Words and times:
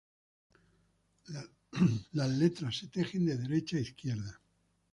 Las 2.13 2.29
letras 2.31 2.75
se 2.75 2.87
tejen 2.87 3.23
de 3.27 3.37
derecha 3.37 3.77
a 3.77 3.81
izquierda. 3.81 4.41